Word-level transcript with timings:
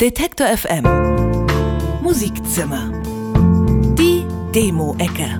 Detektor 0.00 0.46
FM 0.46 0.84
Musikzimmer. 2.00 2.90
Die 3.98 4.24
Demo-Ecke. 4.54 5.38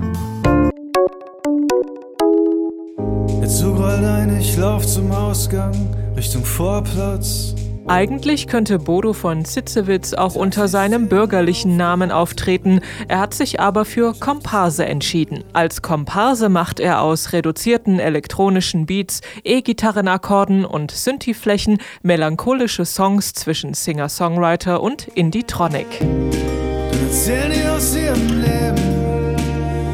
Der 3.41 3.49
Zug 3.49 3.79
rollt 3.79 4.05
ein, 4.05 4.39
ich 4.39 4.59
lauf 4.59 4.87
zum 4.87 5.11
Ausgang, 5.13 5.73
Richtung 6.15 6.45
Vorplatz. 6.45 7.55
Eigentlich 7.91 8.47
könnte 8.47 8.79
Bodo 8.79 9.13
von 9.13 9.45
Zitzewitz 9.45 10.15
auch 10.15 10.37
unter 10.37 10.69
seinem 10.69 11.09
bürgerlichen 11.09 11.77
Namen 11.77 12.13
auftreten. 12.13 12.83
Er 13.09 13.19
hat 13.19 13.35
sich 13.35 13.59
aber 13.59 13.85
für 13.85 14.15
Komparse 14.15 14.87
entschieden. 14.87 15.43
Als 15.55 15.83
Komparse 15.83 16.49
macht 16.49 16.79
er 16.79 17.03
aus 17.03 17.33
reduzierten 17.33 17.99
elektronischen 17.99 18.87
Beats, 18.87 19.23
E-Gitarrenakkorden 19.43 20.65
und 20.65 20.93
Synthi-Flächen 20.93 21.79
melancholische 22.03 22.85
Songs 22.85 23.33
zwischen 23.33 23.75
Singer-Songwriter 23.75 24.81
und 24.81 25.09
Indie-Tronic. 25.09 25.99
Dann 25.99 27.07
erzählen 27.09 27.53
die 27.53 27.69
aus 27.69 27.97
ihrem 27.97 28.41
Leben 28.41 29.37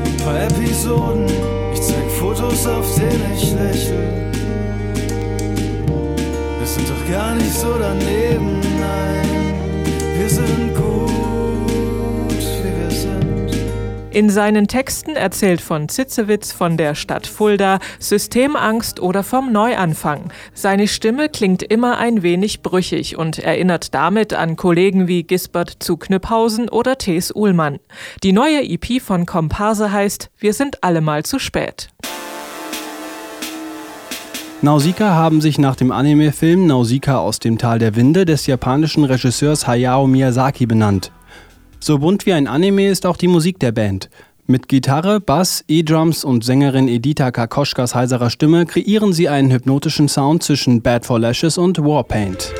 ein 0.04 0.16
paar 0.18 0.42
Episoden. 0.42 1.24
Ich 1.72 1.80
zeig 1.80 2.10
Fotos, 2.10 2.66
auf 2.66 2.94
denen 2.94 3.32
ich 3.34 3.52
lächle. 3.52 4.25
Sind 6.76 6.90
doch 6.90 7.10
gar 7.10 7.34
nicht 7.34 7.54
so 7.54 7.72
daneben, 7.78 8.60
nein. 8.78 9.84
Wir 10.18 10.28
sind 10.28 10.74
gut, 10.74 11.08
wie 12.62 12.80
wir 12.80 12.90
sind. 12.90 14.14
In 14.14 14.28
seinen 14.28 14.68
Texten 14.68 15.16
erzählt 15.16 15.62
von 15.62 15.88
Zitzewitz 15.88 16.52
von 16.52 16.76
der 16.76 16.94
Stadt 16.94 17.26
Fulda, 17.26 17.78
Systemangst 17.98 19.00
oder 19.00 19.22
vom 19.22 19.52
Neuanfang. 19.52 20.30
Seine 20.52 20.86
Stimme 20.86 21.30
klingt 21.30 21.62
immer 21.62 21.96
ein 21.96 22.22
wenig 22.22 22.60
brüchig 22.60 23.16
und 23.16 23.38
erinnert 23.38 23.94
damit 23.94 24.34
an 24.34 24.56
Kollegen 24.56 25.08
wie 25.08 25.22
Gisbert 25.22 25.76
zu 25.78 25.96
Knüpphausen 25.96 26.68
oder 26.68 26.98
Thes 26.98 27.34
Uhlmann. 27.34 27.78
Die 28.22 28.32
neue 28.32 28.62
EP 28.62 29.00
von 29.00 29.24
Komparse 29.24 29.92
heißt 29.92 30.28
Wir 30.36 30.52
sind 30.52 30.84
alle 30.84 31.00
mal 31.00 31.24
zu 31.24 31.38
spät. 31.38 31.88
Nausicaa 34.62 35.14
haben 35.14 35.42
sich 35.42 35.58
nach 35.58 35.76
dem 35.76 35.92
Anime-Film 35.92 36.66
Nausicaa 36.66 37.18
aus 37.18 37.38
dem 37.38 37.58
Tal 37.58 37.78
der 37.78 37.94
Winde 37.94 38.24
des 38.24 38.46
japanischen 38.46 39.04
Regisseurs 39.04 39.66
Hayao 39.66 40.06
Miyazaki 40.06 40.64
benannt. 40.64 41.12
So 41.78 41.98
bunt 41.98 42.24
wie 42.24 42.32
ein 42.32 42.46
Anime 42.46 42.88
ist 42.88 43.04
auch 43.04 43.18
die 43.18 43.28
Musik 43.28 43.58
der 43.58 43.72
Band. 43.72 44.08
Mit 44.46 44.68
Gitarre, 44.68 45.20
Bass, 45.20 45.62
E-Drums 45.68 46.24
und 46.24 46.42
Sängerin 46.42 46.88
Edita 46.88 47.32
Kakoschkas 47.32 47.94
heiserer 47.94 48.30
Stimme 48.30 48.64
kreieren 48.64 49.12
sie 49.12 49.28
einen 49.28 49.50
hypnotischen 49.50 50.08
Sound 50.08 50.42
zwischen 50.42 50.80
Bad 50.80 51.04
for 51.04 51.18
Lashes 51.18 51.58
und 51.58 51.78
Warpaint. 51.78 52.54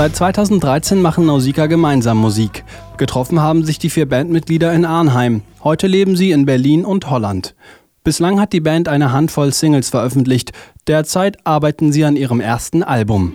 Seit 0.00 0.16
2013 0.16 1.02
machen 1.02 1.26
Nausicaa 1.26 1.66
gemeinsam 1.66 2.16
Musik. 2.16 2.64
Getroffen 2.96 3.42
haben 3.42 3.66
sich 3.66 3.78
die 3.78 3.90
vier 3.90 4.08
Bandmitglieder 4.08 4.72
in 4.72 4.86
Arnheim. 4.86 5.42
Heute 5.62 5.88
leben 5.88 6.16
sie 6.16 6.30
in 6.30 6.46
Berlin 6.46 6.86
und 6.86 7.10
Holland. 7.10 7.54
Bislang 8.02 8.40
hat 8.40 8.54
die 8.54 8.60
Band 8.60 8.88
eine 8.88 9.12
Handvoll 9.12 9.52
Singles 9.52 9.90
veröffentlicht. 9.90 10.52
Derzeit 10.86 11.46
arbeiten 11.46 11.92
sie 11.92 12.06
an 12.06 12.16
ihrem 12.16 12.40
ersten 12.40 12.82
Album. 12.82 13.34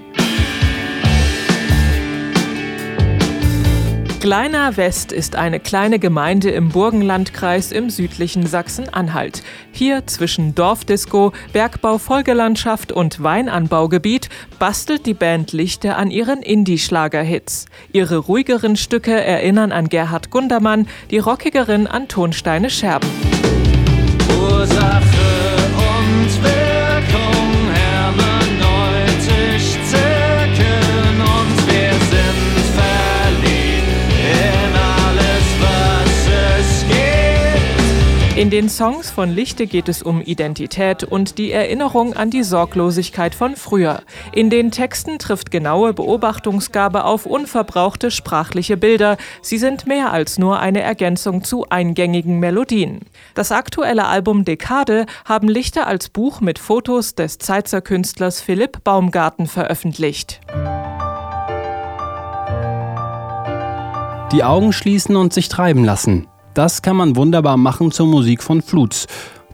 Kleiner 4.25 4.75
West 4.75 5.11
ist 5.11 5.35
eine 5.35 5.59
kleine 5.59 5.99
Gemeinde 5.99 6.49
im 6.49 6.69
Burgenlandkreis 6.69 7.71
im 7.71 7.91
südlichen 7.91 8.47
Sachsen-Anhalt. 8.47 9.43
Hier 9.71 10.07
zwischen 10.07 10.55
Dorfdisco, 10.55 11.31
Bergbau-Folgelandschaft 11.53 12.91
und 12.91 13.21
Weinanbaugebiet 13.21 14.29
bastelt 14.57 15.05
die 15.05 15.13
Band 15.13 15.51
Lichte 15.51 15.95
an 15.95 16.09
ihren 16.09 16.41
Indie-Schlager-Hits. 16.41 17.67
Ihre 17.91 18.17
ruhigeren 18.17 18.77
Stücke 18.77 19.13
erinnern 19.13 19.71
an 19.71 19.89
Gerhard 19.89 20.31
Gundermann, 20.31 20.87
die 21.11 21.19
rockigeren 21.19 21.85
an 21.85 22.07
Tonsteine 22.07 22.71
Scherben. 22.71 23.34
In 38.45 38.51
den 38.51 38.69
Songs 38.69 39.09
von 39.09 39.33
Lichte 39.33 39.65
geht 39.65 39.89
es 39.89 40.03
um 40.03 40.21
Identität 40.21 41.03
und 41.03 41.39
die 41.39 41.51
Erinnerung 41.51 42.13
an 42.13 42.29
die 42.29 42.43
Sorglosigkeit 42.43 43.33
von 43.33 43.55
früher. 43.55 44.03
In 44.33 44.51
den 44.51 44.69
Texten 44.69 45.17
trifft 45.17 45.49
genaue 45.49 45.95
Beobachtungsgabe 45.95 47.05
auf 47.05 47.25
unverbrauchte 47.25 48.11
sprachliche 48.11 48.77
Bilder. 48.77 49.17
Sie 49.41 49.57
sind 49.57 49.87
mehr 49.87 50.11
als 50.11 50.37
nur 50.37 50.59
eine 50.59 50.81
Ergänzung 50.81 51.43
zu 51.43 51.69
eingängigen 51.69 52.37
Melodien. 52.39 52.99
Das 53.33 53.51
aktuelle 53.51 54.05
Album 54.05 54.45
Dekade 54.45 55.07
haben 55.27 55.47
Lichte 55.47 55.87
als 55.87 56.09
Buch 56.09 56.39
mit 56.39 56.59
Fotos 56.59 57.15
des 57.15 57.39
Zeitzer 57.39 57.81
Künstlers 57.81 58.41
Philipp 58.41 58.83
Baumgarten 58.83 59.47
veröffentlicht. 59.47 60.39
Die 64.31 64.43
Augen 64.43 64.71
schließen 64.71 65.15
und 65.15 65.33
sich 65.33 65.49
treiben 65.49 65.83
lassen. 65.83 66.27
Das 66.55 66.81
kann 66.81 66.95
man 66.95 67.17
wunderbar 67.17 67.57
machen 67.57 67.91
zur 67.91 68.07
Musik 68.07 68.41
von 68.41 68.61
Fluts. 68.61 69.07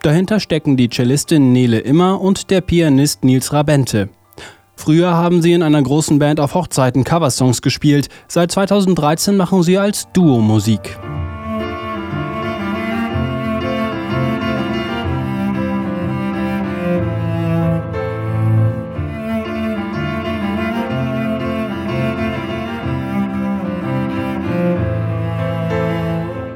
Dahinter 0.04 0.40
stecken 0.40 0.78
die 0.78 0.88
Cellistin 0.88 1.52
Nele 1.52 1.80
Immer 1.80 2.22
und 2.22 2.52
der 2.52 2.62
Pianist 2.62 3.24
Nils 3.24 3.52
Rabente. 3.52 4.10
Früher 4.76 5.16
haben 5.16 5.42
sie 5.42 5.54
in 5.54 5.64
einer 5.64 5.82
großen 5.82 6.20
Band 6.20 6.40
auf 6.40 6.54
Hochzeiten 6.54 7.04
Coversongs 7.04 7.64
gespielt. 7.64 8.10
Seit 8.28 8.52
2013 8.52 9.36
machen 9.36 9.64
sie 9.64 9.80
als 9.80 10.08
Duo 10.14 10.42
Musik. 10.42 11.00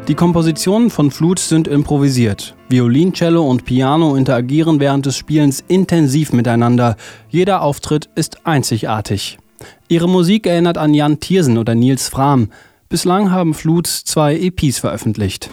Die 0.07 0.13
Kompositionen 0.13 0.91
von 0.91 1.09
Flut 1.09 1.39
sind 1.39 1.67
improvisiert. 1.67 2.55
Violin, 2.69 3.11
Cello 3.13 3.49
und 3.49 3.65
Piano 3.65 4.15
interagieren 4.15 4.79
während 4.79 5.07
des 5.07 5.17
Spielens 5.17 5.63
intensiv 5.67 6.31
miteinander. 6.31 6.95
Jeder 7.27 7.63
Auftritt 7.63 8.07
ist 8.13 8.45
einzigartig. 8.45 9.39
Ihre 9.87 10.07
Musik 10.07 10.45
erinnert 10.45 10.77
an 10.77 10.93
Jan 10.93 11.19
Thiersen 11.19 11.57
oder 11.57 11.73
Nils 11.73 12.07
Frahm. 12.07 12.49
Bislang 12.87 13.31
haben 13.31 13.55
Flut 13.55 13.87
zwei 13.87 14.35
EPs 14.37 14.77
veröffentlicht. 14.77 15.49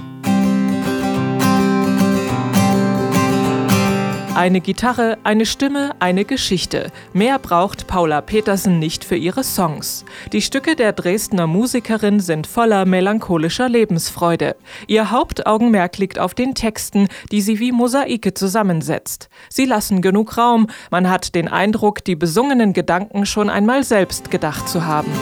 Eine 4.35 4.63
Gitarre, 4.63 5.19
eine 5.25 5.45
Stimme, 5.45 5.91
eine 5.99 6.25
Geschichte. 6.25 6.91
Mehr 7.13 7.39
braucht 7.39 7.87
Paula 7.87 8.23
Petersen 8.23 8.79
nicht 8.79 9.05
für 9.05 9.15
ihre 9.15 9.45
Songs. 9.45 10.07
Die 10.33 10.41
Stücke 10.41 10.75
der 10.75 10.95
Dresdner 10.95 11.47
Musikerin 11.47 12.19
sind 12.19 12.47
voller 12.47 12.87
melancholischer 12.87 13.69
Lebensfreude. 13.69 14.57
Ihr 14.87 15.11
Hauptaugenmerk 15.11 15.99
liegt 15.99 16.19
auf 16.19 16.33
den 16.33 16.55
Texten, 16.55 17.09
die 17.31 17.43
sie 17.43 17.59
wie 17.59 17.73
Mosaike 17.73 18.33
zusammensetzt. 18.33 19.29
Sie 19.51 19.67
lassen 19.67 20.01
genug 20.01 20.39
Raum, 20.39 20.67
man 20.91 21.11
hat 21.11 21.35
den 21.35 21.49
Eindruck, 21.49 22.03
die 22.03 22.17
besungenen 22.17 22.73
Gedanken 22.73 23.27
schon 23.27 23.51
einmal 23.51 23.85
selbst 23.85 24.31
gedacht 24.31 24.67
zu 24.67 24.87
haben. 24.87 25.13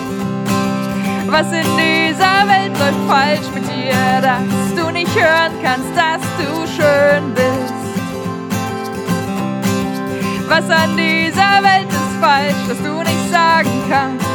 Was 1.27 1.47
in 1.53 1.67
dieser 1.77 2.47
Welt 2.47 2.79
läuft 2.79 3.09
falsch 3.09 3.55
mit 3.55 3.65
dir, 3.65 4.21
dass 4.23 4.75
du 4.77 4.93
nicht 4.93 5.15
hören 5.17 5.53
kannst, 5.63 5.97
dass 5.97 6.23
du 6.39 6.67
schön 6.77 7.35
bist. 7.35 7.60
Was 10.51 10.69
an 10.69 10.97
dieser 10.97 11.63
Welt 11.63 11.89
ist 11.89 12.17
falsch, 12.21 12.57
dass 12.67 12.79
du 12.79 12.99
nicht 12.99 13.31
sagen 13.31 13.71
kannst, 13.89 14.27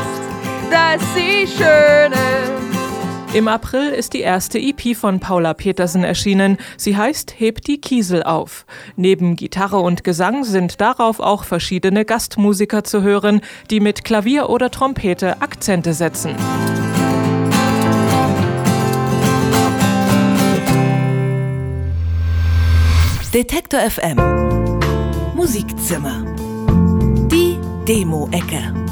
dass 0.71 1.01
sie 1.13 1.45
schön 1.45 2.13
ist. 2.13 3.35
Im 3.35 3.49
April 3.49 3.89
ist 3.89 4.13
die 4.13 4.21
erste 4.21 4.57
EP 4.57 4.95
von 4.95 5.19
Paula 5.19 5.53
Petersen 5.53 6.05
erschienen. 6.05 6.57
Sie 6.77 6.95
heißt 6.95 7.37
Heb 7.37 7.63
die 7.63 7.81
Kiesel 7.81 8.23
auf. 8.23 8.65
Neben 8.95 9.35
Gitarre 9.35 9.79
und 9.79 10.05
Gesang 10.05 10.45
sind 10.45 10.79
darauf 10.79 11.19
auch 11.19 11.43
verschiedene 11.43 12.05
Gastmusiker 12.05 12.85
zu 12.85 13.01
hören, 13.01 13.41
die 13.69 13.81
mit 13.81 14.05
Klavier 14.05 14.49
oder 14.49 14.71
Trompete 14.71 15.41
Akzente 15.41 15.93
setzen. 15.93 16.33
Detektor 23.33 23.81
FM 23.81 24.44
Musikzimmer. 25.35 26.23
Die 27.29 27.59
Demo-Ecke. 27.85 28.84